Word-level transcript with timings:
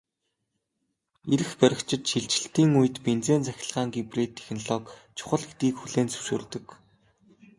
Эрх 1.33 1.49
баригчид 1.59 2.03
шилжилтийн 2.09 2.71
үед 2.79 2.95
бензин-цахилгаан 3.05 3.89
гибрид 3.95 4.31
технологи 4.37 4.93
чухал 5.17 5.41
гэдгийг 5.47 5.75
хүлээн 5.77 6.09
зөвшөөрдөг. 6.11 6.65